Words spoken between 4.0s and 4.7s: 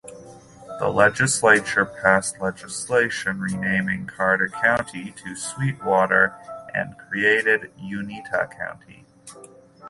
Carter